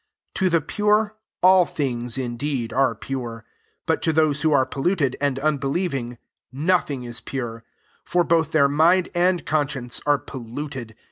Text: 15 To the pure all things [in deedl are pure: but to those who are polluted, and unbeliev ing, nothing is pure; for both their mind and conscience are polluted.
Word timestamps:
15 0.33 0.33
To 0.33 0.49
the 0.49 0.61
pure 0.65 1.15
all 1.43 1.63
things 1.67 2.17
[in 2.17 2.35
deedl 2.35 2.73
are 2.73 2.95
pure: 2.95 3.45
but 3.85 4.01
to 4.01 4.11
those 4.11 4.41
who 4.41 4.51
are 4.51 4.65
polluted, 4.65 5.15
and 5.21 5.37
unbeliev 5.37 5.93
ing, 5.93 6.17
nothing 6.51 7.03
is 7.03 7.21
pure; 7.21 7.63
for 8.03 8.23
both 8.23 8.51
their 8.51 8.67
mind 8.67 9.09
and 9.13 9.45
conscience 9.45 10.01
are 10.07 10.17
polluted. 10.17 10.95